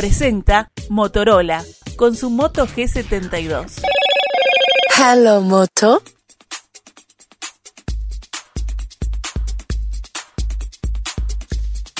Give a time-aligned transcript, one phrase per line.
[0.00, 1.62] presenta Motorola
[1.96, 3.82] con su Moto G72.
[4.96, 6.02] Hello Moto.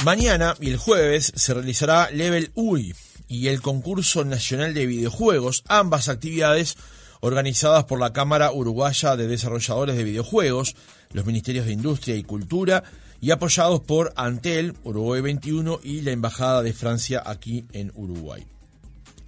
[0.03, 2.95] Mañana y el jueves se realizará Level UI
[3.29, 6.79] y el concurso nacional de videojuegos, ambas actividades
[7.21, 10.75] organizadas por la Cámara Uruguaya de Desarrolladores de Videojuegos,
[11.13, 12.83] los Ministerios de Industria y Cultura
[13.21, 18.47] y apoyados por Antel, Uruguay 21 y la Embajada de Francia aquí en Uruguay.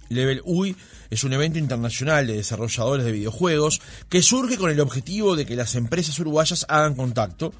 [0.09, 0.75] Level UI
[1.09, 5.55] es un evento internacional de desarrolladores de videojuegos que surge con el objetivo de que
[5.55, 7.53] las empresas uruguayas hagan contacto,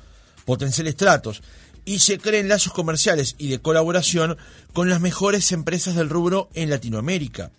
[0.45, 1.41] potenciales tratos
[1.85, 4.37] y se creen lazos comerciales y de colaboración
[4.71, 7.51] con las mejores empresas del rubro en Latinoamérica.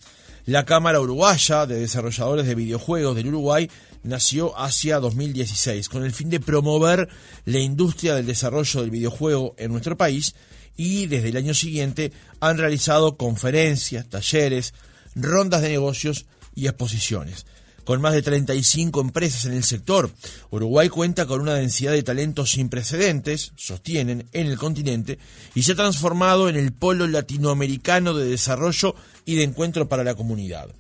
[0.47, 3.71] La Cámara Uruguaya de Desarrolladores de Videojuegos del Uruguay
[4.05, 7.09] nació hacia 2016 con el fin de promover
[7.45, 10.35] la industria del desarrollo del videojuego en nuestro país
[10.77, 14.75] y desde el año siguiente han realizado conferencias, talleres,
[15.15, 17.47] rondas de negocios y exposiciones.
[17.85, 20.11] Con más de 35 empresas en el sector,
[20.51, 25.19] Uruguay cuenta con una densidad de talentos sin precedentes, sostienen, en el continente
[25.55, 28.95] y se ha transformado en el polo latinoamericano de desarrollo
[29.27, 30.71] y de encuentro para la comunidad.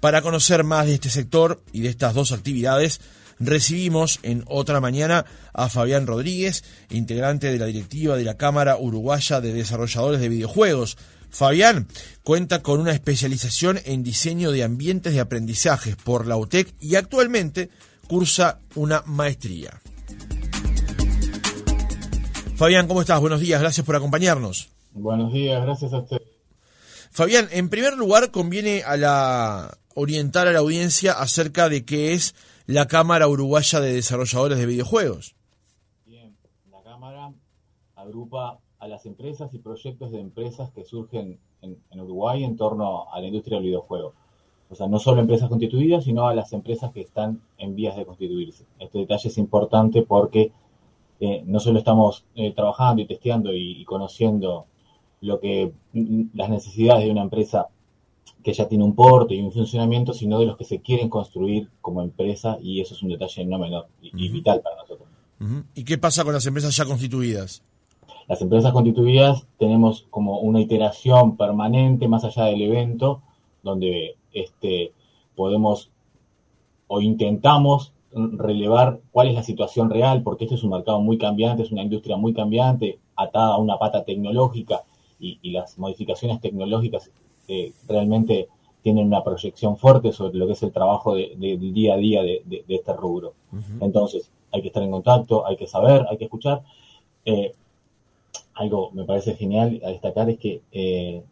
[0.00, 3.00] Para conocer más de este sector y de estas dos actividades,
[3.38, 9.42] recibimos en otra mañana a Fabián Rodríguez, integrante de la directiva de la Cámara Uruguaya
[9.42, 10.96] de Desarrolladores de Videojuegos.
[11.28, 11.86] Fabián
[12.22, 17.68] cuenta con una especialización en diseño de ambientes de aprendizajes por la UTEC y actualmente
[18.08, 19.80] cursa una maestría.
[22.56, 23.20] Fabián, ¿cómo estás?
[23.20, 24.70] Buenos días, gracias por acompañarnos.
[24.92, 26.20] Buenos días, gracias a usted.
[27.10, 32.34] Fabián, en primer lugar conviene a la orientar a la audiencia acerca de qué es
[32.66, 35.34] la Cámara Uruguaya de Desarrolladores de Videojuegos.
[36.06, 36.36] Bien,
[36.70, 37.32] la Cámara
[37.96, 43.20] agrupa a las empresas y proyectos de empresas que surgen en, Uruguay en torno a
[43.20, 44.14] la industria del videojuego.
[44.70, 48.06] O sea, no solo empresas constituidas, sino a las empresas que están en vías de
[48.06, 48.64] constituirse.
[48.78, 50.52] Este detalle es importante porque
[51.18, 54.66] eh, no solo estamos eh, trabajando y testeando y, conociendo
[55.20, 55.72] lo que
[56.34, 57.68] las necesidades de una empresa
[58.42, 61.68] que ya tiene un porte y un funcionamiento, sino de los que se quieren construir
[61.80, 64.32] como empresa y eso es un detalle no menor y, uh -huh.
[64.32, 65.08] vital para nosotros.
[65.40, 65.64] Uh -huh.
[65.74, 67.62] ¿Y qué pasa con las empresas ya constituidas?
[68.28, 73.22] Las empresas constituidas tenemos como una iteración permanente más allá del evento,
[73.62, 74.92] donde este,
[75.34, 75.90] podemos
[76.86, 81.62] o intentamos relevar cuál es la situación real, porque este es un mercado muy cambiante,
[81.62, 84.82] es una industria muy cambiante, atada a una pata tecnológica
[85.20, 87.10] y, y las modificaciones tecnológicas
[87.48, 88.48] eh, realmente
[88.82, 91.96] tienen una proyección fuerte sobre lo que es el trabajo de, de, del día a
[91.98, 93.34] día de, de este rubro.
[93.52, 93.84] Uh -huh.
[93.84, 96.62] Entonces, hay que estar en contacto, hay que saber, hay que escuchar.
[97.24, 97.54] Eh,
[98.54, 101.22] algo me parece genial a destacar es que eh,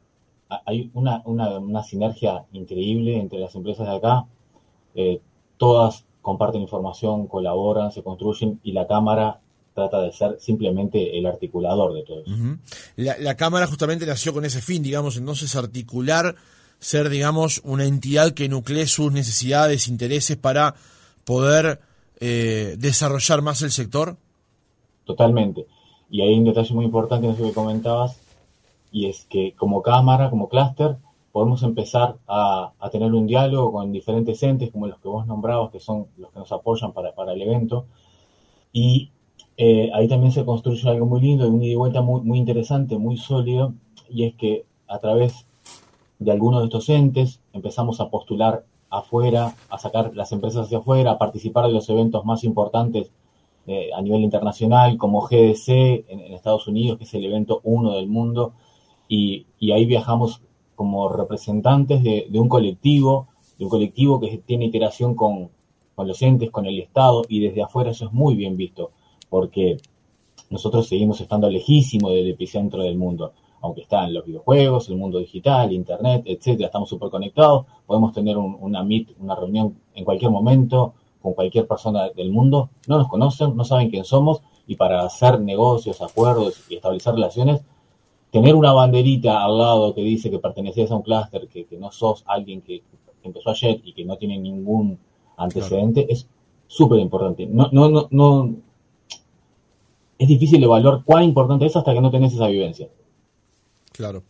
[0.65, 4.27] hay una, una, una, sinergia increíble entre las empresas de acá.
[4.95, 5.21] Eh,
[5.59, 9.41] todas comparten información, colaboran, se construyen y la Cámara
[9.79, 12.31] trata de ser simplemente el articulador de todo eso.
[12.33, 12.59] Uh -huh.
[12.97, 16.35] la, la, Cámara justamente nació con ese fin, digamos, entonces articular,
[16.81, 20.75] ser, digamos, una entidad que nuclee sus necesidades, intereses para
[21.25, 21.81] poder
[22.19, 24.17] eh, desarrollar más el sector.
[25.05, 25.67] Totalmente.
[26.11, 28.19] Y hay un detalle muy importante en eso que comentabas,
[28.91, 30.97] y es que como cámara, como clúster,
[31.31, 35.71] podemos empezar a, a, tener un diálogo con diferentes entes, como los que vos nombrabas,
[35.71, 37.87] que son los que nos apoyan para, para el evento,
[38.73, 39.11] y
[39.61, 43.17] eh, ahí también se construye algo muy lindo, un ida y vuelta muy, interesante, muy
[43.17, 43.75] sólido,
[44.09, 45.49] y es que a través
[46.21, 51.11] de algunos de estos entes empezamos a postular afuera, a sacar las empresas hacia afuera,
[51.11, 53.11] a participar de los eventos más importantes
[53.67, 55.69] eh, a nivel internacional, como GDC
[56.09, 58.53] en, Estados Unidos, que es el evento uno del mundo,
[59.09, 60.41] y, ahí viajamos
[60.77, 63.27] como representantes de, de, un colectivo,
[63.59, 65.51] de un colectivo que tiene iteración con,
[65.97, 68.93] con los entes, con el Estado, y desde afuera eso es muy bien visto,
[69.29, 69.77] porque
[70.51, 75.73] nosotros seguimos estando lejísimo del epicentro del mundo, aunque están los videojuegos, el mundo digital,
[75.73, 80.95] internet, etcétera, estamos súper conectados, podemos tener un, una meet, una reunión en cualquier momento,
[81.21, 85.41] con cualquier persona del mundo, no nos conocen, no saben quién somos, y para hacer
[85.41, 87.63] negocios, acuerdos y establecer relaciones,
[88.31, 91.91] tener una banderita al lado que dice que perteneces a un clúster, que, que, no
[91.91, 94.99] sos alguien que, que, empezó ayer y que no tiene ningún
[95.37, 96.13] antecedente, claro.
[96.13, 96.29] es
[96.67, 97.47] súper importante.
[97.47, 98.55] No, no, no, no,
[100.19, 102.89] es difícil evaluar cuán importante es hasta que no tenés esa vivencia.
[103.93, 104.25] Claro.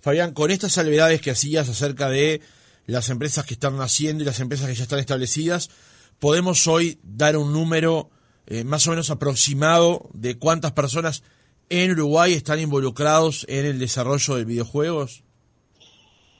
[0.00, 2.40] Fabián, con estas salvedades que hacías acerca de
[2.86, 5.70] las empresas que están naciendo y las empresas que ya están establecidas,
[6.18, 8.10] ¿podemos hoy dar un número
[8.46, 11.22] eh, más o menos aproximado de cuántas personas
[11.70, 15.24] en Uruguay están involucrados en el desarrollo de videojuegos?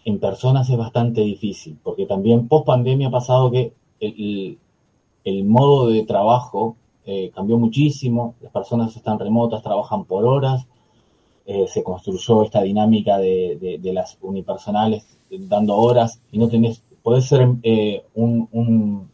[0.05, 4.59] en personas es bastante difícil, porque también post pandemia ha pasado que el,
[5.25, 10.67] el modo de trabajo eh, cambió muchísimo, las personas están remotas, trabajan por horas,
[11.45, 17.27] eh, se construyó esta dinámica de, de, las unipersonales dando horas y no tenés, podés
[17.27, 19.11] ser eh, un, un,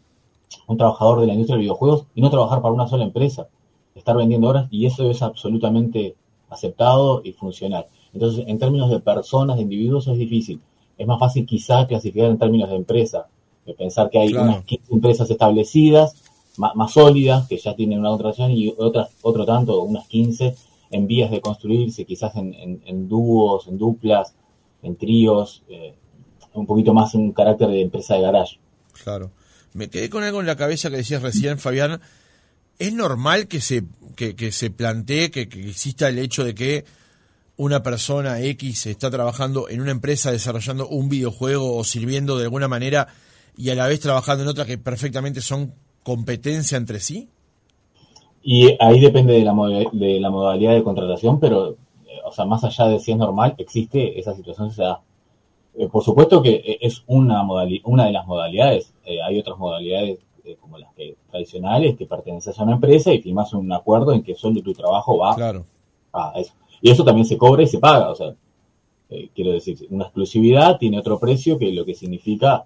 [0.68, 3.48] un, trabajador de la industria de videojuegos y no trabajar para una sola empresa,
[3.96, 6.14] estar vendiendo horas y eso es absolutamente
[6.48, 7.86] aceptado y funcional.
[8.12, 10.60] Entonces, en términos de personas, de individuos, es difícil.
[10.96, 13.26] Es más fácil quizá clasificar en términos de empresa,
[13.66, 16.29] de pensar que hay unas 15 empresas establecidas
[16.60, 20.54] más, sólidas, que ya tienen una contratación, y otras, otro tanto, unas 15,
[20.90, 24.34] en vías de construirse, quizás en, dúos, en duplas,
[24.82, 25.94] en tríos, eh,
[26.54, 28.58] un poquito más un carácter de empresa de garage.
[29.04, 29.30] Claro.
[29.72, 32.00] Me quedé con algo en la cabeza que decías recién, Fabián.
[32.78, 33.84] ¿Es normal que se,
[34.16, 36.84] que, se plantee que, que, exista el hecho de que
[37.56, 42.68] una persona X está trabajando en una empresa desarrollando un videojuego o sirviendo de alguna
[42.68, 43.08] manera
[43.54, 45.74] y a la vez trabajando en otra que perfectamente son
[46.10, 47.28] competencia entre sí?
[48.42, 49.54] Y ahí depende de la,
[49.92, 53.54] de la modalidad de contratación, pero, eh, o sea, más allá de si es normal,
[53.58, 55.02] existe esa situación, se da.
[55.76, 57.46] Eh, por supuesto que eh, es una,
[57.84, 58.92] una de las modalidades.
[59.24, 60.18] hay otras modalidades
[60.60, 64.34] como las que tradicionales que perteneces a una empresa y firmas un acuerdo en que
[64.34, 65.64] solo tu trabajo va claro.
[66.12, 66.54] a eso.
[66.82, 68.10] Y eso también se cobra y se paga.
[68.10, 68.34] O sea,
[69.32, 72.64] quiero decir, una exclusividad tiene otro precio que lo que significa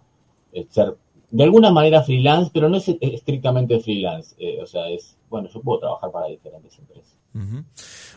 [0.71, 0.97] ser
[1.35, 4.37] de alguna manera freelance, pero no es estrictamente freelance.
[4.39, 7.13] Eh, o sea, es, bueno, yo puedo trabajar para diferentes empresas.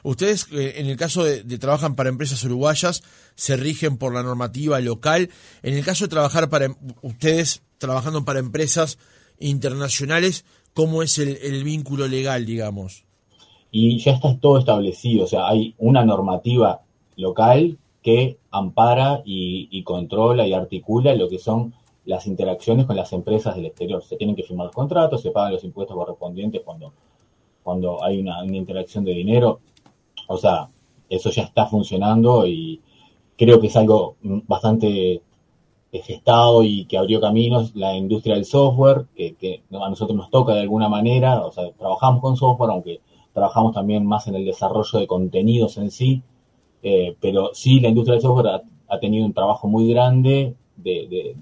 [0.04, 3.02] Ustedes, eh, en el caso de, trabajan para empresas uruguayas,
[3.34, 5.32] se rigen por la normativa local.
[5.64, 9.00] En el caso de trabajar para em, ustedes, trabajando para empresas
[9.40, 13.04] internacionales, ¿cómo es el, vínculo legal, digamos?
[13.72, 16.82] Y ya está todo establecido, o sea, hay una normativa
[17.16, 21.74] local que ampara y controla y articula lo que son
[22.08, 24.02] las interacciones con las empresas del exterior.
[24.02, 26.94] Se tienen que firmar contratos, se pagan los impuestos correspondientes cuando,
[27.64, 29.60] cuando hay una, interacción de dinero.
[30.28, 30.70] O sea,
[31.10, 32.82] eso ya está funcionando y
[33.38, 35.22] creo que es algo bastante
[35.92, 40.62] gestado y que abrió caminos la industria del software, que, a nosotros nos toca de
[40.62, 43.02] alguna manera, o sea, trabajamos con software, aunque
[43.34, 46.22] trabajamos también más en el desarrollo de contenidos en sí,
[46.84, 51.36] eh, pero sí la industria del software ha, tenido un trabajo muy grande de,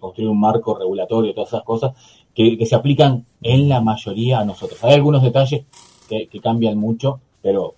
[0.00, 1.92] construir un marco regulatorio, todas esas cosas,
[2.34, 4.82] que, se aplican en la mayoría a nosotros.
[4.84, 5.64] Hay algunos detalles
[6.08, 7.74] que, cambian mucho, pero,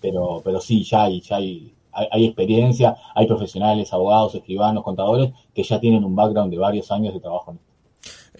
[0.00, 5.62] pero, pero sí, ya hay, ya hay, hay, experiencia, hay profesionales, abogados, escribanos, contadores, que
[5.62, 7.74] ya tienen un background de varios años de trabajo en esto.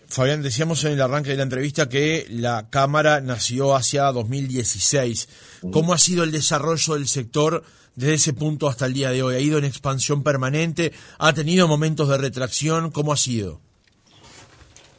[0.07, 5.29] Fabián, decíamos en el arranque de la entrevista que la Cámara nació hacia 2016.
[5.73, 7.65] ¿Cómo ha sido el desarrollo del sector
[7.97, 9.35] desde ese punto hasta el día de hoy?
[9.35, 10.93] ¿Ha ido en expansión permanente?
[11.19, 12.91] ¿Ha tenido momentos de retracción?
[12.91, 13.61] ¿Cómo ha sido?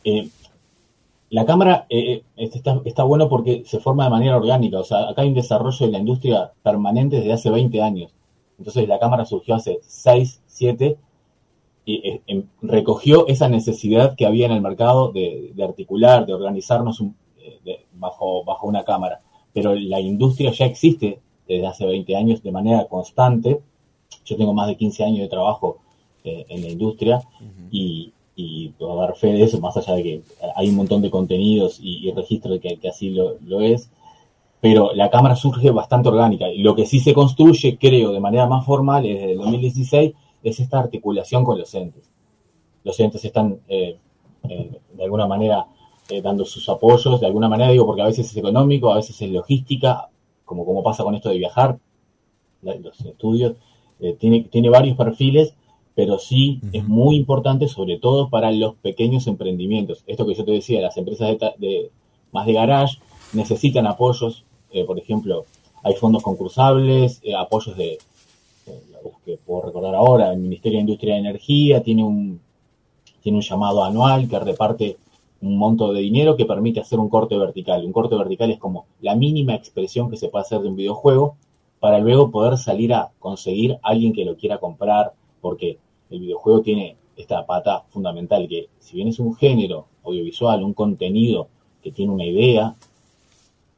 [0.04, 0.30] Eh,
[1.32, 2.50] la Cámara eh, eh,
[2.86, 4.80] está, bueno porque se forma de manera orgánica.
[4.80, 8.12] O sea, acá hay un desarrollo de la industria permanente desde hace 20 años.
[8.58, 10.98] Entonces la Cámara surgió hace 6, 7
[11.88, 17.04] y em, recogió esa necesidad que había en el mercado de, articular, de organizarnos
[17.94, 19.20] bajo, bajo una Cámara.
[19.54, 23.60] Pero la industria ya existe desde hace 20 años de manera constante.
[24.26, 25.78] Yo tengo más de 15 años de trabajo
[26.24, 27.22] eh, en la industria
[27.70, 28.12] y,
[28.78, 30.22] puedo dar fe de eso, más allá de que
[30.56, 33.90] hay un montón de contenidos y, registros que, que así lo, es.
[34.60, 36.50] Pero la cámara surge bastante orgánica.
[36.50, 40.60] Y lo que sí se construye, creo, de manera más formal desde el 2016 es
[40.60, 42.10] esta articulación con los entes.
[42.84, 43.98] Los entes están, eh,
[44.50, 45.68] eh, de alguna manera,
[46.24, 49.30] dando sus apoyos, de alguna manera digo, porque a veces es económico, a veces es
[49.30, 50.10] logística,
[50.46, 51.80] como, como pasa con esto de viajar,
[52.62, 53.56] los estudios,
[54.00, 55.54] eh, tiene, tiene varios perfiles,
[55.94, 60.04] pero sí es muy importante, sobre todo para los pequeños emprendimientos.
[60.08, 61.92] Esto que yo te decía, las empresas de,
[62.32, 62.98] más de garage
[63.34, 65.46] necesitan apoyos, eh, por ejemplo,
[65.84, 67.98] hay fondos concursables, eh, apoyos de,
[69.24, 72.42] que puedo recordar ahora, el Ministerio de Industria y Energía tiene un,
[73.22, 74.98] tiene un llamado anual que reparte
[75.42, 77.86] un monto de dinero que permite hacer un corte vertical.
[77.86, 81.36] Un corte vertical es como la mínima expresión que se puede hacer de un videojuego
[81.80, 85.78] para luego poder salir a conseguir a alguien que lo quiera comprar, porque
[86.10, 91.48] el videojuego tiene esta pata fundamental que si bien es un género audiovisual, un contenido
[91.84, 92.76] que tiene una idea,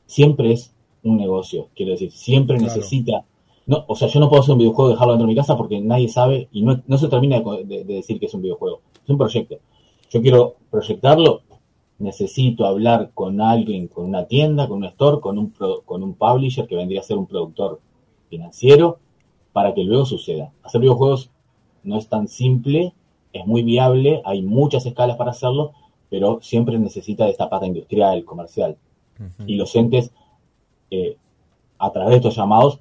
[0.06, 0.74] siempre es
[1.04, 3.24] un negocio, quiero decir, siempre necesita...
[3.66, 5.58] No, o sea, yo no puedo hacer un videojuego y dejarlo dentro de mi casa
[5.58, 8.80] porque nadie sabe y no, no se termina de decir que es un videojuego.
[9.04, 9.58] Es un proyecto.
[10.10, 11.42] Yo quiero proyectarlo
[12.00, 15.54] necesito hablar con alguien, con una tienda, con un store, con un,
[15.86, 17.80] con un publisher que vendría a ser un productor
[18.30, 19.00] financiero,
[19.54, 20.52] para que luego suceda.
[20.64, 21.32] Hacer videojuegos
[21.84, 22.94] no es tan simple,
[23.34, 25.74] es muy viable, hay muchas escalas para hacerlo,
[26.10, 28.78] pero siempre necesita de esta pata industrial, comercial.
[29.48, 30.12] Y los entes,
[30.92, 31.18] eh,
[31.80, 32.80] a través de estos llamados,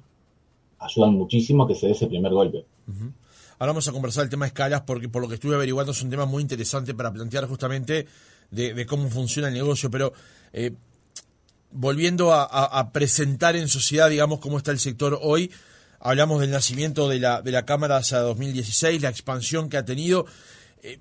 [0.77, 2.65] ayudan muchísimo a que se dé ese primer golpe.
[3.59, 6.03] Ahora vamos a conversar el tema de escalas porque por lo que estuve averiguando es
[6.03, 8.05] un tema muy interesante para plantear justamente
[8.51, 10.13] de, cómo funciona el negocio, pero
[10.53, 10.73] eh,
[11.71, 15.51] volviendo a, presentar en sociedad, digamos, cómo está el sector hoy,
[15.99, 20.25] hablamos del nacimiento de la, de la Cámara hacia 2016, la expansión que ha tenido.
[20.81, 20.99] Eh,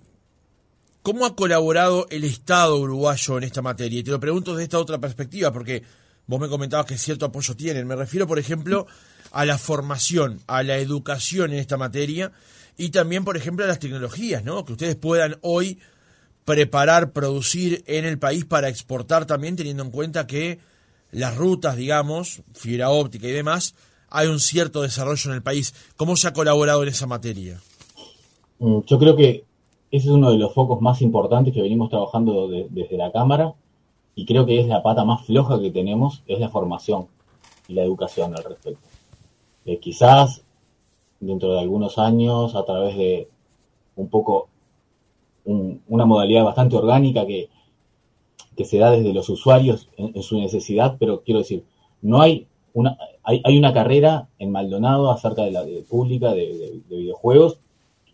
[1.03, 4.01] ¿Cómo ha colaborado el Estado uruguayo en esta materia?
[4.01, 5.83] Y te lo pregunto desde esta otra perspectiva, porque
[6.27, 7.87] vos me comentabas que cierto apoyo tienen.
[7.87, 8.87] Me refiero, por ejemplo,
[9.31, 12.33] a la formación, a la educación en esta materia
[12.77, 14.65] y también, por ejemplo, a las tecnologías, ¿no?
[14.65, 15.79] Que ustedes puedan hoy
[16.47, 20.61] preparar, producir en el país para exportar también, teniendo en cuenta que
[21.11, 23.75] las rutas, digamos, fibra óptica y demás,
[24.09, 25.75] hay un cierto desarrollo en el país.
[25.97, 27.61] ¿Cómo se ha colaborado en esa materia?
[28.61, 29.45] Mm, yo creo que
[29.91, 33.55] ese es uno de los focos más importantes que venimos trabajando desde la Cámara
[34.15, 37.09] y creo que es la pata más floja que tenemos, es la formación
[37.67, 38.87] y la educación al respecto.
[39.65, 40.43] Eh, quizás
[41.19, 43.29] dentro de algunos años, a través de
[43.97, 44.49] un poco
[45.47, 47.49] una modalidad bastante orgánica que,
[48.57, 51.65] que se da desde los usuarios en, su necesidad, pero quiero decir,
[52.03, 57.61] no hay una, hay, hay una carrera en Maldonado acerca de la pública de, videojuegos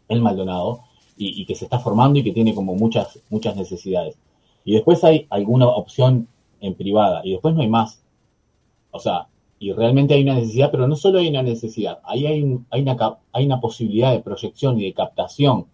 [0.09, 0.81] en Maldonado
[1.17, 4.19] y, que se está formando y que tiene como muchas, muchas necesidades.
[4.65, 6.29] Y después hay alguna opción
[6.61, 8.03] en privada y después no hay más.
[8.91, 9.29] O sea,
[9.61, 12.97] y realmente hay una necesidad, pero no solo hay una necesidad, ahí hay, hay, una,
[13.33, 15.67] hay una posibilidad de proyección y de captación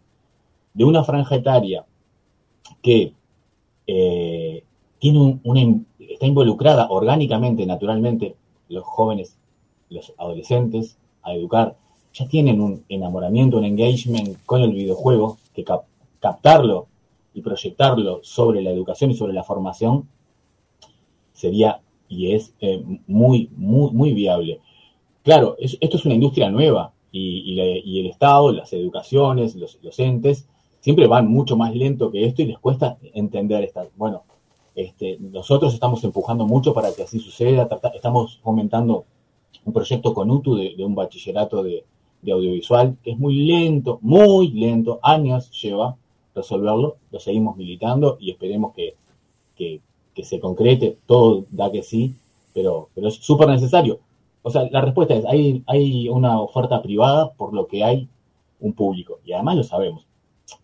[0.78, 1.85] de una franja etaria
[2.80, 3.12] que
[3.85, 4.62] eh,
[5.00, 8.37] tiene una, está involucrada orgánicamente, naturalmente,
[8.68, 9.37] los jóvenes,
[9.90, 11.76] los adolescentes, a educar,
[12.14, 15.64] ya tienen un enamoramiento, un engagement con el videojuego, que
[16.20, 16.87] captarlo
[17.35, 20.08] y proyectarlo sobre la educación y sobre la formación
[21.32, 24.61] sería y es eh, muy, muy, muy viable.
[25.25, 27.58] Claro, esto es una industria nueva y,
[27.99, 30.47] el Estado, las educaciones, los, los entes,
[30.80, 33.87] siempre van mucho más lento que esto y les cuesta entender esta.
[33.97, 34.23] Bueno,
[34.75, 39.04] este, nosotros estamos empujando mucho para que así suceda, estamos fomentando
[39.64, 41.85] un proyecto con UTU de, un bachillerato de,
[42.30, 45.97] audiovisual que es muy lento, muy lento, años lleva
[46.35, 48.94] resolverlo, lo seguimos militando y esperemos que,
[50.23, 52.16] se concrete, todo da que sí,
[52.52, 54.00] pero, pero es súper necesario.
[54.42, 58.08] O sea, la respuesta es, hay, hay una oferta privada por lo que hay
[58.61, 60.07] un público, y además lo sabemos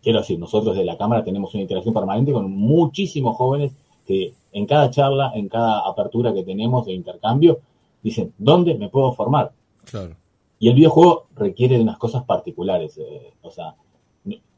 [0.03, 3.73] quiero decir, nosotros de la Cámara tenemos una interacción permanente con muchísimos jóvenes
[4.07, 7.59] que en cada charla, en cada apertura que tenemos de intercambio,
[8.03, 9.53] dicen, ¿dónde me puedo formar?
[9.85, 10.14] Claro.
[10.59, 12.97] Y el videojuego requiere de unas cosas particulares.
[12.99, 13.75] Eh, o sea,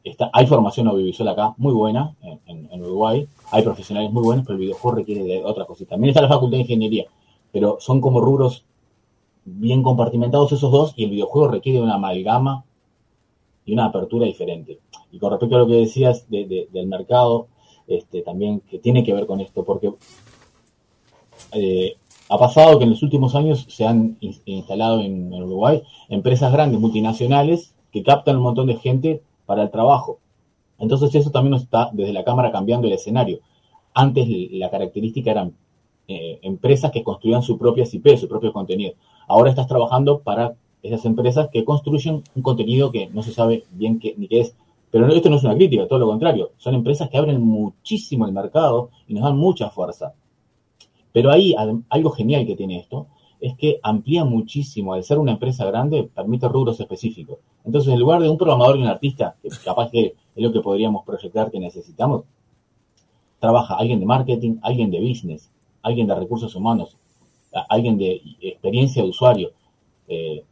[0.04, 2.14] está, hay formación audiovisual acá muy buena
[2.47, 5.90] en, Uruguay, hay profesionales muy buenos, pero el videojuego requiere de otras cositas.
[5.90, 7.06] También está la Facultad de Ingeniería,
[7.50, 8.64] pero son como rubros
[9.45, 12.64] bien compartimentados esos dos y el videojuego requiere una amalgama
[13.64, 14.78] y una apertura diferente.
[15.16, 17.46] Y con respecto a lo que decías del mercado,
[17.88, 19.94] este, también que tiene que ver con esto, porque
[21.52, 21.96] eh,
[22.28, 27.75] ha pasado que en los últimos años se han instalado en, Uruguay empresas grandes, multinacionales,
[27.90, 30.18] que captan un montón de gente para el trabajo.
[30.78, 33.38] Entonces eso también nos está desde la Cámara cambiando el escenario.
[33.94, 35.54] Antes la característica eran
[36.08, 38.92] eh, empresas que construían su propia IP, su propio contenido.
[39.26, 43.99] Ahora estás trabajando para esas empresas que construyen un contenido que no se sabe bien
[43.99, 44.54] qué, ni qué es.
[44.96, 46.52] Pero esto no es una crítica, todo lo contrario.
[46.56, 50.14] Son empresas que abren muchísimo el mercado y nos dan mucha fuerza.
[51.12, 51.54] Pero ahí
[51.90, 53.06] algo genial que tiene esto
[53.38, 54.94] es que amplía muchísimo.
[54.94, 57.36] Al ser una empresa grande, permite rubros específicos.
[57.66, 60.60] Entonces, en lugar de un programador y un artista, que capaz que es lo que
[60.62, 62.24] podríamos proyectar que necesitamos,
[63.38, 65.50] trabaja alguien de marketing, alguien de business,
[65.82, 66.96] alguien de recursos humanos,
[67.68, 69.50] alguien de experiencia de usuario,
[70.08, 70.42] eh,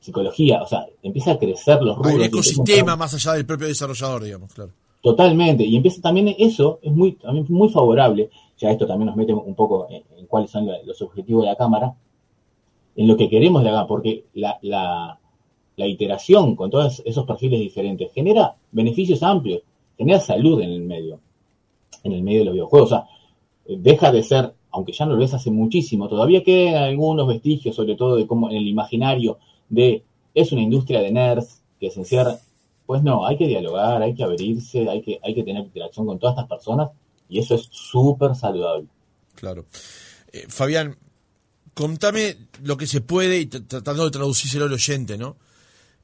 [0.00, 2.14] psicología, o sea, empieza a crecer los rubros.
[2.14, 4.72] Hay ecosistema más allá del propio desarrollador, digamos, claro.
[5.00, 9.32] Totalmente, y empieza también eso, es muy, también muy favorable, ya esto también nos mete
[9.32, 11.94] un poco en, cuáles son los objetivos de la Cámara,
[12.96, 15.18] en lo que queremos de la porque la, la,
[15.76, 19.62] la iteración con todos esos perfiles diferentes genera beneficios amplios,
[19.96, 21.20] genera salud en el medio,
[22.02, 23.06] en el medio de los videojuegos, o sea,
[23.68, 27.94] deja de ser, aunque ya no lo ves hace muchísimo, todavía quedan algunos vestigios, sobre
[27.94, 29.38] todo de cómo en el imaginario
[29.68, 30.02] de
[30.34, 32.38] es una industria de nerds que se encierra.
[32.86, 36.18] Pues no, hay que dialogar, hay que abrirse, hay que, hay que tener interacción con
[36.18, 36.90] todas estas personas
[37.28, 38.86] y eso es súper saludable.
[39.34, 39.66] Claro.
[40.32, 40.96] Eh, Fabián,
[41.74, 45.36] contame lo que se puede y tratando de traducírselo al oyente, ¿no?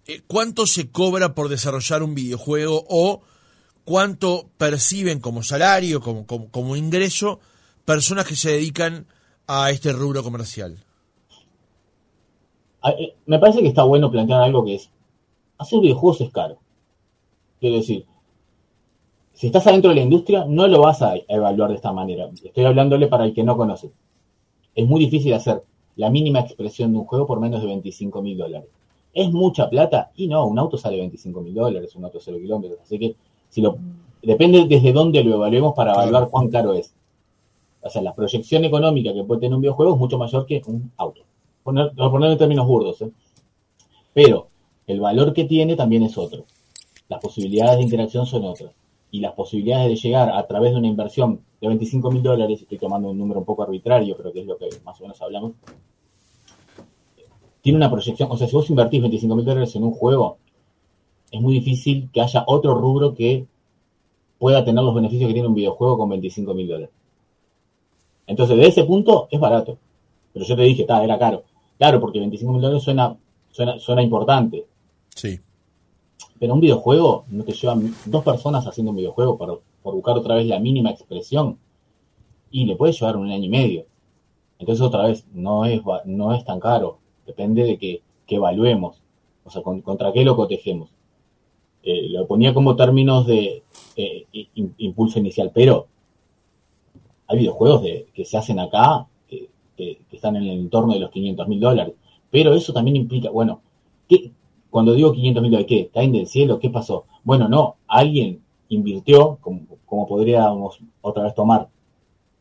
[0.07, 3.23] eh, ¿cuánto se cobra por desarrollar un videojuego o
[3.85, 7.41] cuánto perciben como salario, como, como, ingreso,
[7.85, 9.07] personas que se dedican
[9.47, 10.85] a este rubro comercial?
[12.85, 14.91] Ah, eh, me parece que está bueno plantear algo que es,
[15.57, 16.59] hacer videojuegos es caro.
[17.59, 18.05] Quiero decir,
[19.33, 22.29] si estás adentro de la industria, no lo vas a evaluar de esta manera.
[22.45, 23.91] Estoy hablándole para el que no conoce.
[24.75, 25.63] Es muy difícil hacer
[25.97, 28.69] la mínima expresión de un juego por menos de 25 mil dólares.
[29.15, 30.11] ¿Es mucha plata?
[30.15, 32.81] Y no, un auto sale 25 mil dólares, un auto 0 kilómetros.
[32.83, 33.17] Así que
[33.49, 33.79] si lo,
[34.23, 36.95] depende desde dónde lo evaluemos para evaluar cuán caro es.
[37.81, 40.93] O sea, la proyección económica que puede tener un videojuego es mucho mayor que un
[40.99, 41.23] auto.
[41.65, 43.03] Poner, ponerlo en términos burdos.
[43.03, 43.11] ¿eh?
[44.13, 44.47] Pero
[44.87, 46.45] el valor que tiene también es otro.
[47.09, 48.71] Las posibilidades de interacción son otras.
[49.11, 52.79] Y las posibilidades de llegar a través de una inversión de 25 mil dólares, estoy
[52.79, 55.53] tomando un número un poco arbitrario, pero que es lo que más o menos hablamos,
[57.63, 60.37] tiene una proyección, o sea, si vos invertís 25 mil dólares en un juego,
[61.31, 63.47] es muy difícil que haya otro rubro que
[64.39, 66.91] pueda tener los beneficios que tiene un videojuego con 25 mil dólares.
[68.27, 69.79] Entonces, de ese punto es barato.
[70.33, 71.45] Pero yo te dije, está, era caro.
[71.79, 73.17] Claro, porque 25 mil dólares suena,
[73.51, 74.67] suena, suena importante.
[75.15, 75.41] Sí.
[76.39, 80.37] Pero un videojuego no te llevan dos personas haciendo un videojuego por, por buscar otra
[80.37, 81.59] vez la mínima expresión.
[82.51, 83.87] Y le puede llevar un año y medio.
[84.59, 86.99] Entonces, otra vez, no es, no es tan caro.
[87.27, 89.01] Depende de que, evaluemos.
[89.45, 90.91] O sea, contra qué lo cotejemos.
[91.83, 93.63] Eh, lo ponía como términos de
[93.97, 94.27] eh,
[94.79, 95.87] impulso inicial, pero
[97.27, 99.07] hay videojuegos de, que se hacen acá
[99.77, 101.95] que, están en el entorno de los 500 mil dólares.
[102.31, 103.61] Pero eso también implica, bueno,
[104.09, 104.33] ¿qué,
[104.71, 105.89] cuando digo 500 mil dólares, ¿qué?
[105.93, 106.59] ¿Caen del cielo?
[106.59, 107.05] ¿Qué pasó?
[107.23, 111.69] Bueno, no, alguien invirtió, como, como podríamos otra vez tomar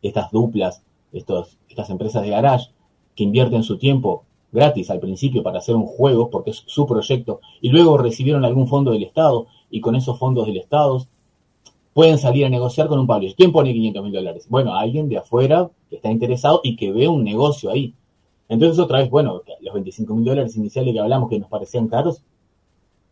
[0.02, 2.72] estas duplas, estos, estas empresas de garage,
[3.16, 7.42] que invierten su tiempo gratis al principio para hacer un juego, porque es su proyecto,
[7.62, 11.06] y luego recibieron algún fondo del Estado, y con esos fondos del Estado
[11.94, 13.36] pueden salir a negociar con un publisher.
[13.36, 14.46] ¿Quién pone 500 mil dólares?
[14.50, 17.94] Bueno, alguien de afuera que está interesado y que ve un negocio ahí.
[18.50, 22.22] Entonces, otra vez, bueno, los 25 mil dólares iniciales que hablamos que nos parecían caros,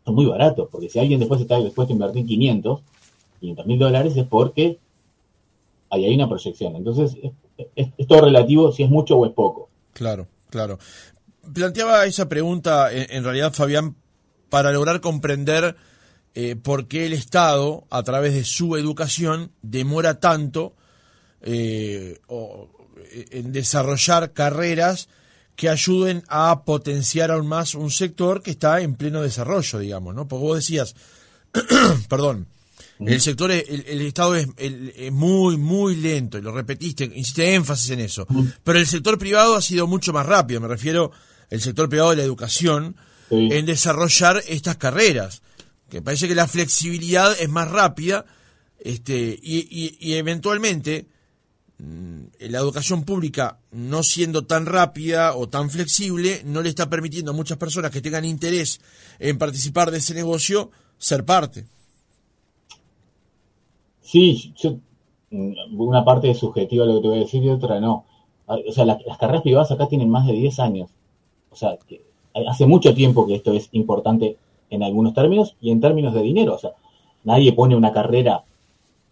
[0.04, 2.82] son muy baratos, porque si alguien después está dispuesto a invertir 500,
[3.40, 4.80] 500 mil dólares es porque
[5.90, 6.76] ahí hay una proyección.
[6.76, 7.18] Entonces,
[7.76, 9.70] es todo relativo si es mucho o es poco.
[9.94, 10.80] Claro, claro
[11.54, 13.96] planteaba esa pregunta, en, realidad, Fabián,
[14.50, 15.76] para lograr comprender
[16.34, 20.74] eh, por qué el Estado, a través de su educación, demora tanto
[21.42, 22.20] eh,
[23.32, 25.10] en desarrollar carreras
[25.56, 30.28] que ayuden a potenciar aún más un sector que está en pleno desarrollo, digamos, ¿no?
[30.28, 30.96] Porque vos decías,
[32.10, 32.48] perdón,
[33.00, 34.48] el sector, el, Estado es,
[35.12, 38.28] muy, muy lento, y lo repetiste, hiciste énfasis en eso,
[38.64, 41.12] pero el sector privado ha sido mucho más rápido, me refiero
[41.50, 42.96] el sector privado de la educación
[43.32, 45.42] en desarrollar estas carreras.
[45.92, 48.26] Que parece que la flexibilidad es más rápida
[48.80, 51.06] este, y, eventualmente
[51.78, 57.32] mm, la educación pública, no siendo tan rápida o tan flexible, no le está permitiendo
[57.32, 58.82] a muchas personas que tengan interés
[59.20, 61.68] en participar de ese negocio ser parte.
[64.02, 64.54] Sí,
[65.30, 68.06] mm, una parte es subjetiva lo que te voy a decir y otra no.
[68.48, 70.90] O sea, las carreras privadas acá tienen más de 10 años
[71.52, 72.02] o sea, que
[72.48, 74.38] hace mucho tiempo que esto es importante
[74.72, 76.56] en algunos términos y en términos de dinero.
[76.56, 76.72] O sea,
[77.24, 78.44] nadie pone una carrera,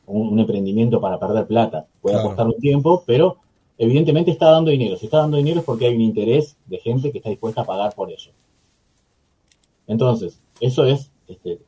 [0.07, 1.85] un, emprendimiento para perder plata.
[2.01, 3.37] Puede aportar un tiempo, pero
[3.77, 4.97] evidentemente está dando dinero.
[4.97, 7.65] Si está dando dinero es porque hay un interés de gente que está dispuesta a
[7.65, 8.31] pagar por ello.
[9.85, 11.59] Entonces, eso es este,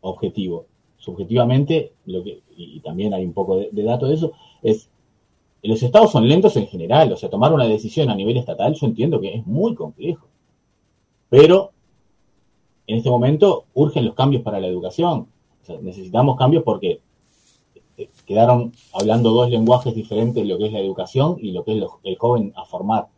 [0.00, 0.66] objetivo.
[0.96, 4.88] Subjetivamente, lo que, y también hay un poco de, de dato de eso, es
[5.62, 8.86] los estados son lentos en general, o sea, tomar una decisión a nivel estatal yo
[8.86, 10.26] entiendo que es muy complejo.
[11.28, 11.72] Pero
[12.90, 15.28] en este momento urgen los cambios para la educación.
[15.82, 17.00] necesitamos cambios porque
[17.96, 21.84] eh, quedaron hablando dos lenguajes diferentes, lo que es la educación y lo que es
[22.04, 23.08] el joven a formar.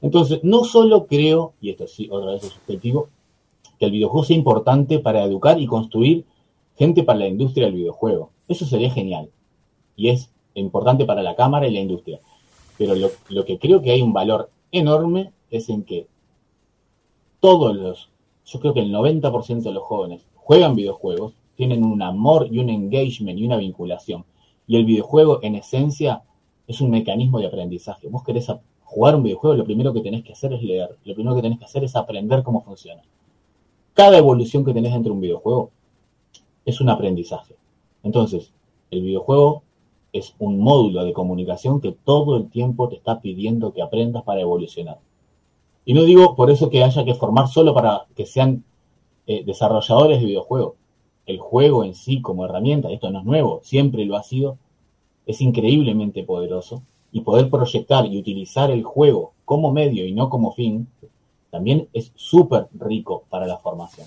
[0.00, 3.08] Entonces, no solo creo, y esto sí, otra vez es subjetivo,
[3.78, 6.24] que el videojuego sea importante para educar y construir
[6.76, 8.30] gente para la industria del videojuego.
[8.46, 9.30] Eso sería genial.
[9.96, 12.20] Y es importante para la Cámara y la industria.
[12.78, 16.06] Pero lo, que creo que hay un valor enorme es en que
[17.40, 18.10] todos los,
[18.46, 22.70] yo creo que el 90% de los jóvenes juegan videojuegos, tienen un amor y un
[22.70, 24.24] engagement y una vinculación.
[24.66, 26.22] Y el videojuego, en esencia,
[26.66, 28.08] es un mecanismo de aprendizaje.
[28.08, 28.50] Vos querés
[28.84, 31.58] jugar un videojuego, lo primero que tenés que hacer es leer, lo primero que tenés
[31.58, 33.02] que hacer es aprender cómo funciona.
[33.94, 35.70] Cada evolución que tenés dentro de un videojuego
[36.64, 37.56] es un aprendizaje.
[38.02, 38.52] Entonces,
[38.90, 39.62] el videojuego
[40.12, 44.40] es un módulo de comunicación que todo el tiempo te está pidiendo que aprendas para
[44.40, 44.98] evolucionar.
[45.86, 48.64] Y no digo por eso que haya que formar solo para que sean
[49.26, 50.74] eh, desarrolladores de videojuegos.
[51.24, 54.58] El juego en sí como herramienta, esto no es nuevo, siempre lo ha sido,
[55.26, 60.52] es increíblemente poderoso y poder proyectar y utilizar el juego como medio y no como
[60.52, 60.88] fin,
[61.50, 64.06] también es súper rico para la formación.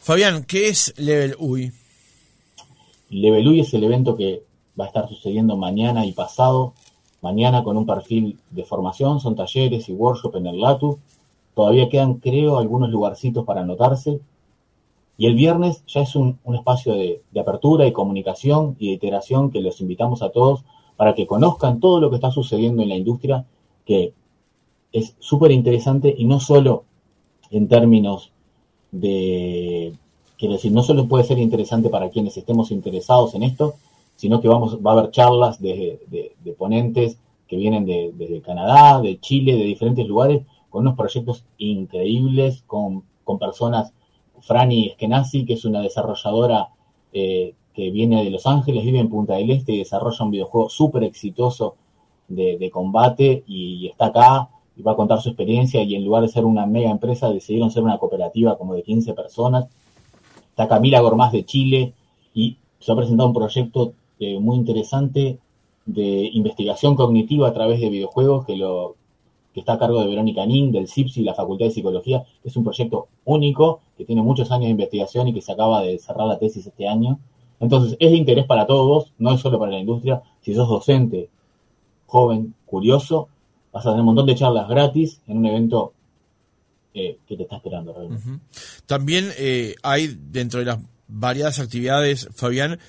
[0.00, 1.72] Fabián, ¿qué es Level UI?
[3.10, 4.42] Level UI es el evento que
[4.78, 6.74] va a estar sucediendo mañana y pasado.
[7.24, 10.98] Mañana con un perfil de formación, son talleres y workshops en el LATU.
[11.54, 14.20] Todavía quedan, creo, algunos lugarcitos para anotarse.
[15.16, 19.50] Y el viernes ya es un, espacio de, de, apertura y comunicación y de iteración
[19.50, 20.64] que los invitamos a todos
[20.98, 23.46] para que conozcan todo lo que está sucediendo en la industria,
[23.86, 24.12] que
[24.92, 26.84] es súper interesante y no solo
[27.50, 28.32] en términos
[28.92, 29.94] de,
[30.38, 33.76] quiero decir, no solo puede ser interesante para quienes estemos interesados en esto,
[34.16, 39.20] sino que vamos, va a haber charlas de, ponentes que vienen de, desde Canadá, de
[39.20, 43.92] Chile, de diferentes lugares, con unos proyectos increíbles, con, con personas,
[44.40, 46.68] Franny Eskenazi, que es una desarrolladora
[47.12, 50.68] eh, que viene de Los Ángeles, vive en Punta del Este y desarrolla un videojuego
[50.68, 51.76] súper exitoso
[52.28, 56.28] de, combate y está acá y va a contar su experiencia y en lugar de
[56.28, 59.66] ser una mega empresa decidieron ser una cooperativa como de 15 personas.
[60.50, 61.94] Está Camila Gormaz de Chile
[62.32, 65.38] y se ha presentado un proyecto eh, muy interesante
[65.86, 68.96] de investigación cognitiva a través de videojuegos que lo
[69.52, 72.24] que está a cargo de Verónica Nin del CIPSI, la Facultad de Psicología.
[72.42, 75.98] Es un proyecto único que tiene muchos años de investigación y que se acaba de
[76.00, 77.20] cerrar la tesis este año.
[77.60, 80.22] Entonces, es de interés para todos, no es solo para la industria.
[80.40, 81.30] Si sos docente,
[82.06, 83.28] joven, curioso,
[83.72, 85.92] vas a tener un montón de charlas gratis en un evento
[86.92, 88.40] eh, que te está esperando realmente.
[88.86, 92.80] También eh, hay dentro de las variadas actividades, Fabián,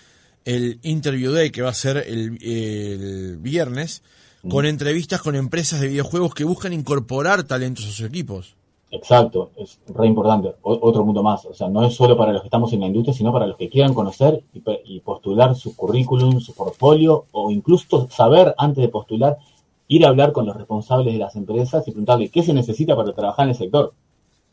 [0.45, 4.03] el Interview Day que va a ser el, viernes,
[4.49, 8.55] con entrevistas con empresas de videojuegos que buscan incorporar talentos a sus equipos.
[8.91, 10.53] Exacto, es re importante.
[10.61, 11.45] otro mundo más.
[11.45, 13.57] O sea, no es solo para los que estamos en la industria, sino para los
[13.57, 18.89] que quieran conocer y, y postular su currículum, su portfolio, o incluso saber antes de
[18.89, 19.37] postular
[19.87, 23.13] ir a hablar con los responsables de las empresas y preguntarle qué se necesita para
[23.13, 23.93] trabajar en el sector.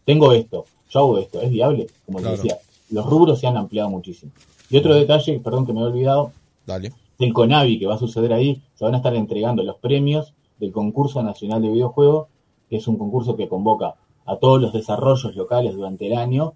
[0.05, 1.87] Tengo esto, yo hago esto, ¿es viable?
[2.05, 2.59] Como les decía,
[2.91, 4.33] los rubros se han ampliado muchísimo.
[4.73, 6.33] Y otro detalle, perdón que me he olvidado,
[6.67, 6.93] Dale.
[7.19, 10.73] del CONAVI que va a suceder ahí, se van a estar entregando los premios del
[10.73, 12.29] concurso nacional de videojuegos,
[12.71, 16.55] que es un concurso que convoca a todos los desarrollos locales durante el año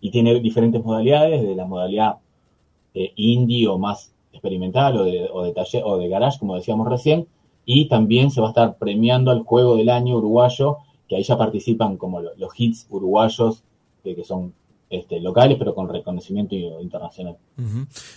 [0.00, 2.16] y tiene diferentes modalidades, de la modalidad
[2.94, 6.88] eh, indie o más experimental o de, o de taller o de garage, como decíamos
[6.88, 7.28] recién,
[7.66, 11.36] y también se va a estar premiando al juego del año uruguayo, que ahí ya
[11.36, 13.62] participan como los, hits uruguayos,
[14.02, 14.54] que son
[14.92, 17.36] este, locales, pero con reconocimiento internacional.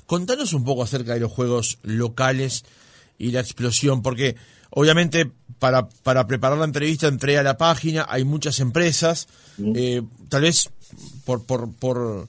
[0.05, 2.65] Contanos un poco acerca de los juegos locales
[3.17, 4.35] y la explosión, porque
[4.71, 10.41] obviamente para, para preparar la entrevista entré a la página, hay muchas empresas, eh, tal
[10.41, 10.69] vez
[11.23, 12.27] por, por, por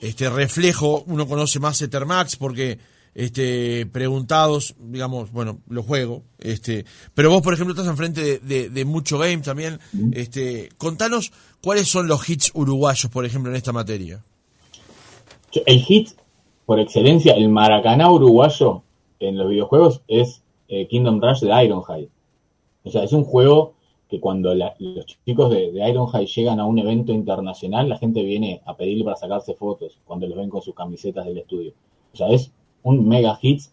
[0.00, 2.78] este reflejo uno conoce más Ethermax porque
[3.14, 8.84] este, preguntados, digamos, bueno, lo juego, este, pero vos, por ejemplo, estás enfrente de, de,
[8.84, 9.78] mucho game también,
[10.12, 14.24] este, contanos cuáles son los hits uruguayos, por ejemplo, en esta materia.
[15.66, 16.10] El hit,
[16.64, 18.82] por excelencia, el Maracaná uruguayo
[19.20, 22.08] en los videojuegos es eh, Kingdom Rush de Ironhide.
[22.84, 23.74] O sea, es un juego
[24.08, 28.62] que cuando los chicos de, de, Ironhide llegan a un evento internacional, la gente viene
[28.64, 31.72] a pedirle para sacarse fotos cuando los ven con sus camisetas del estudio.
[32.12, 32.50] O sea, es
[32.82, 33.72] un mega hits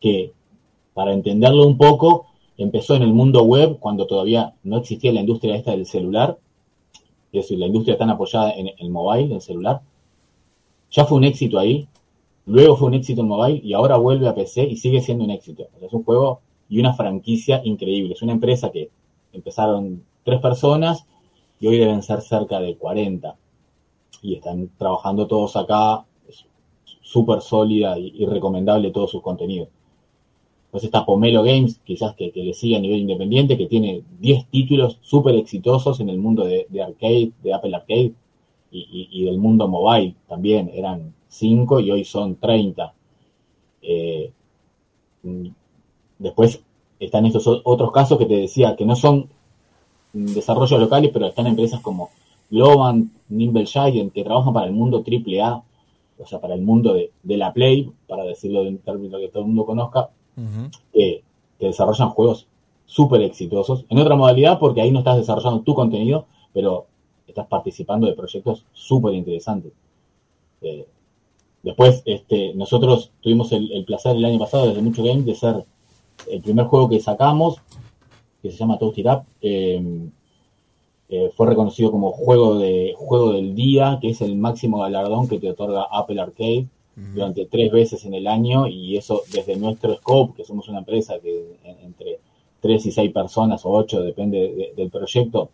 [0.00, 0.32] que,
[0.94, 5.56] para entenderlo un poco, empezó en el mundo web cuando todavía no existía la industria
[5.56, 6.38] esta del celular,
[7.32, 9.80] es decir, la industria tan apoyada en el mobile, en el celular.
[10.90, 11.88] Ya fue un éxito ahí,
[12.44, 15.30] luego fue un éxito en mobile y ahora vuelve a PC y sigue siendo un
[15.30, 15.68] éxito.
[15.80, 18.14] es un juego y una franquicia increíble.
[18.14, 18.90] Es una empresa que
[19.32, 21.06] empezaron tres personas
[21.60, 23.36] y hoy deben ser cerca de 40.
[24.22, 26.04] Y están trabajando todos acá
[27.12, 29.68] súper sólida y, recomendable todos sus contenidos.
[30.70, 34.98] Pues está Pomelo Games, quizás que, le siga a nivel independiente, que tiene 10 títulos
[35.02, 38.12] súper exitosos en el mundo de, arcade, de Apple Arcade
[38.70, 40.70] y, del mundo mobile también.
[40.72, 42.94] Eran 5 y hoy son 30.
[43.82, 44.32] Eh,
[46.18, 46.62] después
[46.98, 49.28] están estos otros casos que te decía, que no son
[50.14, 52.08] desarrollos locales, pero están empresas como
[52.50, 55.62] Globant, Nimble Giant, que trabajan para el mundo AAA
[56.22, 59.42] o sea, para el mundo de, la Play, para decirlo de un término que todo
[59.42, 60.10] el mundo conozca,
[60.92, 61.22] que
[61.58, 62.46] desarrollan juegos
[62.86, 63.84] súper exitosos.
[63.88, 66.86] En otra modalidad, porque ahí no estás desarrollando tu contenido, pero
[67.26, 69.72] estás participando de proyectos súper interesantes.
[70.60, 70.86] Eh,
[71.62, 75.64] después, este, nosotros tuvimos el, placer el año pasado, desde Mucho Game, de ser
[76.30, 77.56] el primer juego que sacamos,
[78.42, 80.08] que se llama Toast It Up, eh,
[81.14, 85.38] eh, fue reconocido como juego, de, juego del día, que es el máximo galardón que
[85.38, 90.38] te otorga Apple Arcade durante tres veces en el año y eso desde nuestro scope,
[90.38, 92.18] que somos una empresa que entre
[92.60, 95.50] tres y seis personas o ocho, depende del proyecto,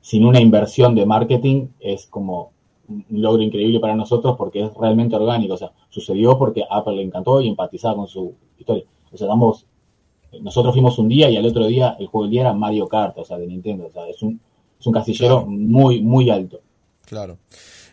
[0.00, 2.52] sin una inversión de marketing es como
[2.88, 5.54] un logro increíble para nosotros porque es realmente orgánico.
[5.54, 8.84] O sea, sucedió porque Apple le encantó y empatizaba con su historia.
[9.12, 9.66] O sea, damos,
[10.40, 13.16] nosotros fuimos un día y al otro día el juego del día era Mario Kart,
[13.16, 13.86] o sea, de Nintendo.
[13.86, 14.40] O sea, es un,
[14.78, 16.60] es un casillero muy, muy alto.
[17.06, 17.38] Claro.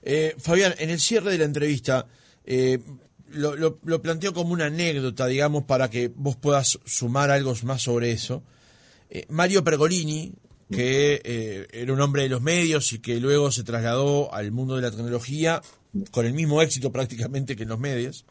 [0.04, 2.06] Eh, Fabián, en el cierre de la entrevista,
[2.46, 2.80] eh,
[3.32, 8.12] lo, lo, planteo como una anécdota, digamos, para que vos puedas sumar algo más sobre
[8.12, 8.44] eso.
[9.10, 10.34] Eh, Mario Pergolini,
[10.70, 14.82] que era un hombre de los medios y que luego se trasladó al mundo de
[14.82, 15.62] la tecnología
[16.12, 18.26] con el mismo éxito prácticamente que en los medios,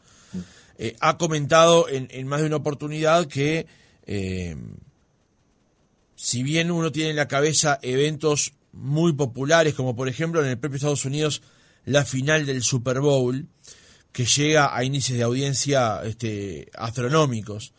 [0.77, 3.65] eh, ha comentado en, más de una oportunidad que
[4.07, 4.55] eh,
[6.15, 10.57] si bien uno tiene en la cabeza eventos muy populares, como por ejemplo en el
[10.57, 11.43] propio Estados Unidos
[11.85, 13.47] la final del Super Bowl,
[14.11, 17.73] que llega a índices de audiencia este, astronómicos,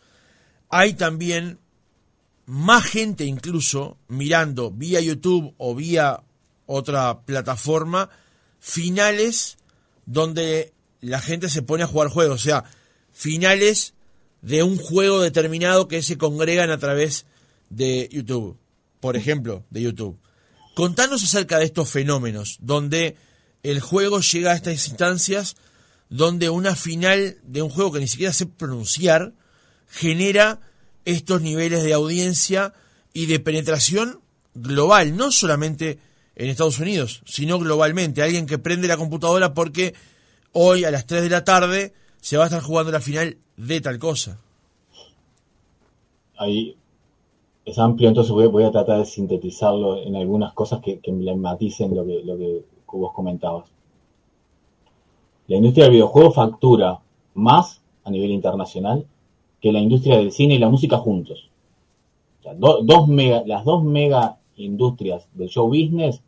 [0.69, 1.59] hay también
[2.45, 6.23] más gente incluso mirando vía YouTube o vía
[6.65, 8.09] otra plataforma
[8.59, 9.57] finales
[10.05, 12.63] donde la gente se pone a jugar juegos, o sea,
[13.11, 13.93] finales
[14.41, 17.25] de un juego determinado que se congregan a través
[17.69, 18.57] de YouTube,
[18.99, 20.17] por ejemplo, de YouTube.
[20.75, 23.17] Contanos acerca de estos fenómenos, donde
[23.63, 25.55] el juego llega a estas instancias,
[26.09, 29.33] donde una final de un juego que ni siquiera sé pronunciar
[29.87, 30.61] genera
[31.05, 32.73] estos niveles de audiencia
[33.13, 34.21] y de penetración
[34.53, 35.99] global, no solamente
[36.35, 38.21] en Estados Unidos, sino globalmente.
[38.21, 39.93] Alguien que prende la computadora porque
[40.53, 43.81] hoy a las 3 de la tarde se va a estar jugando la final de
[43.81, 44.39] tal cosa.
[46.37, 46.75] Ahí
[47.65, 52.05] es amplio, entonces voy, a tratar de sintetizarlo en algunas cosas que, que maticen lo
[52.05, 53.69] que, lo que vos comentabas.
[55.47, 56.99] La industria del videojuego factura
[57.33, 59.05] más a nivel internacional
[59.61, 61.49] que la industria del cine y la música juntos.
[62.57, 66.21] dos mega, las dos mega industrias del show business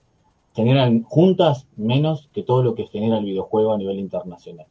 [0.53, 4.67] generan juntas menos que todo lo que genera el videojuego a nivel internacional.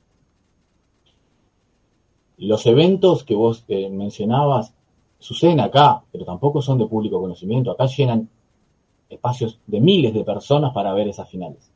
[2.40, 4.72] Los eventos que vos eh, mencionabas
[5.18, 7.70] suceden acá, pero tampoco son de público conocimiento.
[7.70, 8.30] Acá llenan
[9.10, 11.70] espacios de miles de personas para ver esas finales.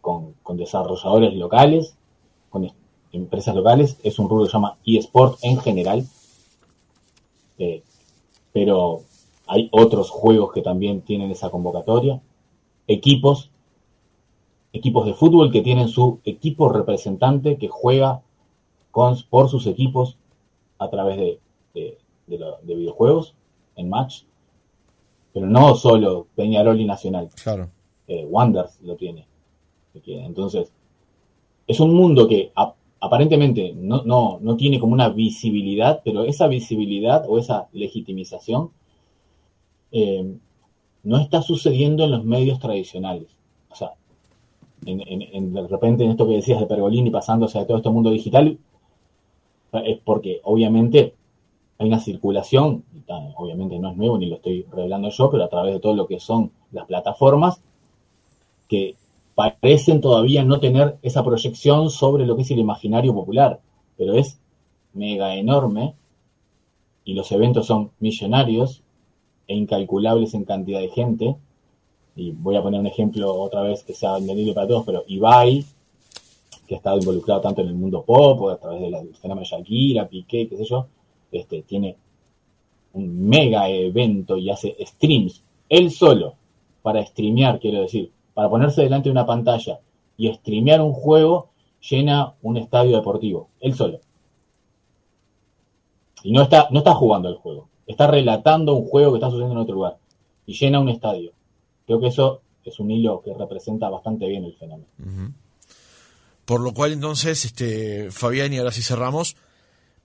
[0.00, 1.96] con, desarrolladores locales,
[2.50, 2.68] con
[3.12, 6.04] empresas locales, es un rubro que se llama eSport en general,
[7.58, 7.84] eh,
[8.52, 9.02] pero
[9.46, 12.20] hay otros juegos que también tienen esa convocatoria,
[12.88, 13.50] equipos,
[14.72, 18.22] equipos de fútbol que tienen su equipo representante que juega
[18.96, 20.16] con, por sus equipos
[20.78, 21.38] a través de,
[22.26, 23.34] de, videojuegos
[23.76, 24.22] en match,
[25.34, 27.28] pero no solo Peñarol y Nacional.
[27.42, 27.68] Claro.
[28.08, 29.26] Eh, Wonders lo tiene.
[30.06, 30.72] Entonces,
[31.66, 32.52] es un mundo que
[32.98, 38.70] aparentemente no, no, no tiene como una visibilidad, pero esa visibilidad o esa legitimización
[39.92, 40.38] eh,
[41.02, 43.28] no está sucediendo en los medios tradicionales.
[43.68, 43.92] O sea,
[44.86, 48.58] en, de repente en esto que decías de Pergolini pasándose a todo este mundo digital,
[49.72, 51.14] es porque obviamente
[51.78, 52.84] hay una circulación,
[53.36, 56.06] obviamente no es nuevo ni lo estoy revelando yo, pero a través de todo lo
[56.06, 57.60] que son las plataformas,
[58.68, 58.96] que
[59.34, 63.60] parecen todavía no tener esa proyección sobre lo que es el imaginario popular,
[63.96, 64.40] pero es
[64.94, 65.94] mega enorme
[67.04, 68.82] y los eventos son millonarios
[69.46, 71.36] e incalculables en cantidad de gente.
[72.16, 75.64] Y voy a poner un ejemplo otra vez que sea entendible para todos, pero Ibai,
[76.66, 80.48] que ha estado involucrado tanto en el mundo pop a través del fenómeno Shakira, Piqué,
[80.48, 80.86] qué sé yo,
[81.30, 81.96] este, tiene
[82.92, 86.34] un mega evento y hace streams, él solo,
[86.82, 89.80] para streamear, quiero decir, para ponerse delante de una pantalla
[90.16, 91.50] y streamear un juego,
[91.88, 94.00] llena un estadio deportivo, él solo.
[96.22, 99.54] Y no está, no está jugando el juego, está relatando un juego que está sucediendo
[99.54, 99.98] en otro lugar
[100.46, 101.32] y llena un estadio.
[101.86, 104.88] Creo que eso es un hilo que representa bastante bien el fenómeno.
[106.46, 109.36] Por lo cual entonces, este, Fabián, y ahora sí cerramos,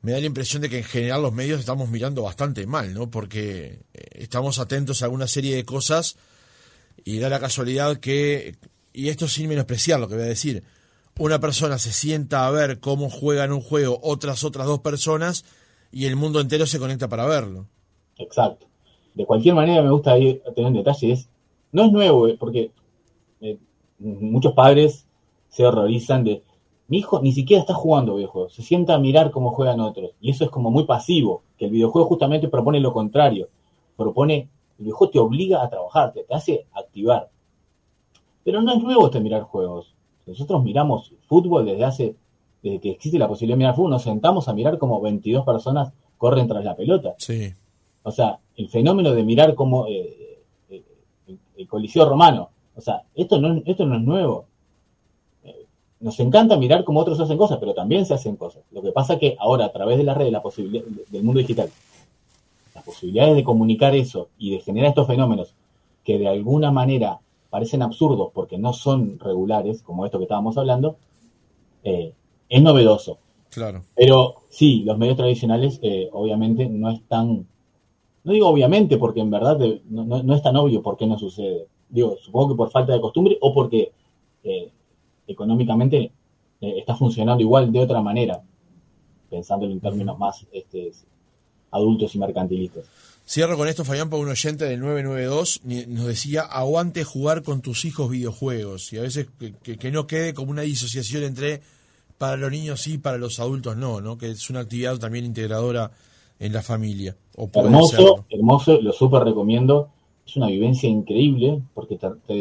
[0.01, 3.11] me da la impresión de que en general los medios estamos mirando bastante mal, ¿no?
[3.11, 6.17] Porque eh, estamos atentos a alguna serie de cosas
[7.05, 8.55] y da la casualidad que,
[8.91, 10.63] y esto sin menospreciar lo que voy a decir,
[11.19, 15.45] una persona se sienta a ver cómo juegan un juego otras otras dos personas
[15.91, 17.67] y el mundo entero se conecta para verlo.
[18.17, 18.65] Exacto.
[19.13, 21.29] De cualquier manera me gusta ir a tener un detalle, es,
[21.71, 22.71] no es nuevo, eh, porque
[23.41, 23.59] eh,
[23.99, 25.05] muchos padres
[25.51, 26.43] se horrorizan de,
[26.87, 30.31] mi hijo ni siquiera está jugando videojuegos, se sienta a mirar cómo juegan otros, y
[30.31, 33.49] eso es como muy pasivo, que el videojuego justamente propone lo contrario,
[33.95, 37.29] propone El videojuego te obliga a trabajar, te, te hace activar.
[38.43, 39.93] Pero no es nuevo este mirar juegos.
[40.25, 42.15] Nosotros miramos fútbol desde hace,
[42.63, 45.93] desde que existe la posibilidad de mirar fútbol, nos sentamos a mirar como 22 personas
[46.17, 47.15] corren tras la pelota.
[47.17, 47.53] Sí.
[48.03, 50.83] O sea, el fenómeno de mirar como eh, eh,
[51.27, 52.49] el, el Coliseo Romano.
[52.75, 54.45] O sea, esto no, esto no es nuevo.
[56.01, 58.63] Nos encanta mirar cómo otros hacen cosas, pero también se hacen cosas.
[58.71, 61.69] Lo que pasa que ahora, a través de la red, la posibilidad, del mundo digital,
[62.73, 65.53] las posibilidades de comunicar eso y de generar estos fenómenos
[66.03, 67.19] que de alguna manera
[67.51, 70.95] parecen absurdos porque no son regulares, como esto que estábamos hablando,
[71.83, 72.13] eh,
[72.49, 73.17] es novedoso.
[73.51, 73.83] Claro.
[73.95, 77.45] Pero sí, los medios tradicionales eh, obviamente no están,
[78.23, 81.05] no digo obviamente porque en verdad de- no, no- no es tan obvio por qué
[81.05, 81.67] no sucede.
[81.89, 83.91] Digo, supongo que por falta de costumbre o porque
[84.43, 84.71] eh,
[85.31, 86.11] económicamente
[86.61, 88.41] eh, está funcionando igual de otra manera,
[89.29, 90.91] pensándolo en términos más este,
[91.71, 92.85] adultos y mercantilistas.
[93.27, 97.61] Cierro con esto, Fabián, por un oyente del 992 ni- nos decía, aguante jugar con
[97.61, 98.91] tus hijos videojuegos.
[98.93, 101.61] Y a veces que, que- que no quede como una disociación entre
[102.17, 104.17] para los niños sí, para los adultos no, ¿no?
[104.17, 105.91] Que es una actividad también integradora
[106.39, 107.15] en la familia.
[107.37, 109.89] O Hermoso, hermoso, lo súper recomiendo.
[110.27, 112.33] Es una vivencia increíble porque te, te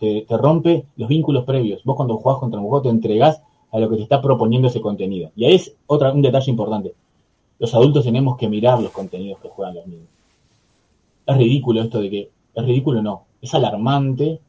[0.00, 1.84] te- rompe los vínculos previos.
[1.84, 4.80] Vos cuando jugás contra un juego te entregás a lo que te está proponiendo ese
[4.80, 5.30] contenido.
[5.36, 6.94] Y ahí es otra, un detalle importante.
[7.60, 10.08] Los adultos tenemos que mirar los contenidos que juegan los niños.
[11.26, 14.40] Es ridículo esto de que, es ridículo no, es alarmante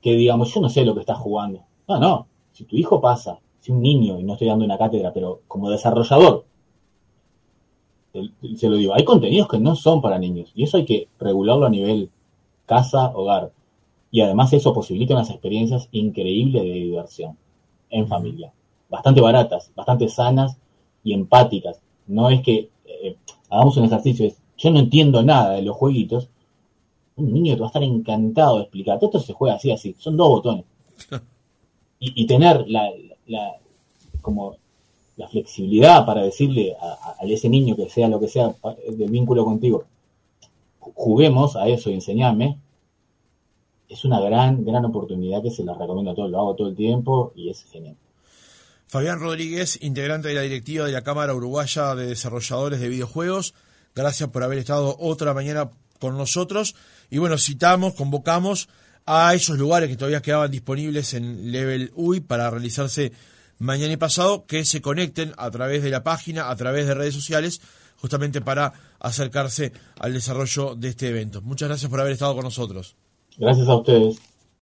[0.00, 1.62] que digamos, yo no sé lo que estás jugando.
[1.88, 5.12] No, no, si tu hijo pasa, si un niño, y no estoy dando una cátedra,
[5.12, 6.44] pero como desarrollador,
[8.56, 11.66] se lo digo, hay contenidos que no son para niños y eso hay que regularlo
[11.66, 12.10] a nivel
[12.64, 13.52] casa, hogar.
[14.16, 17.36] Y además eso posibilita unas experiencias increíbles de diversión
[17.90, 18.50] en familia.
[18.88, 20.56] Bastante baratas, bastante sanas
[21.04, 21.80] y empáticas.
[22.06, 23.16] No es que eh,
[23.50, 26.30] hagamos un ejercicio, es, yo no entiendo nada de los jueguitos.
[27.16, 29.04] Un niño te va a estar encantado de explicarte.
[29.06, 29.94] Esto se juega así, así.
[29.98, 30.64] Son dos botones.
[31.98, 32.90] Y, y tener la,
[33.26, 33.56] la-
[34.22, 34.56] como
[35.16, 38.54] la flexibilidad para decirle a, ese niño que sea lo que sea
[38.98, 39.84] del vínculo contigo,
[40.80, 42.58] ju- juguemos a eso y enseñame,
[43.88, 46.76] es una gran, gran oportunidad que se la recomiendo a todos, lo hago todo el
[46.76, 47.96] tiempo y es genial.
[48.88, 53.54] Fabián Rodríguez, integrante de la directiva de la Cámara Uruguaya de Desarrolladores de Videojuegos,
[53.94, 56.76] gracias por haber estado otra mañana con nosotros.
[57.10, 58.68] Y bueno, citamos, convocamos
[59.04, 63.12] a esos lugares que todavía quedaban disponibles en Level UI para realizarse
[63.58, 67.14] mañana y pasado, que se conecten a través de la página, a través de redes
[67.14, 67.60] sociales,
[67.96, 71.40] justamente para acercarse al desarrollo de este evento.
[71.42, 72.96] Muchas gracias por haber estado con nosotros.
[73.38, 74.18] Gracias a ustedes.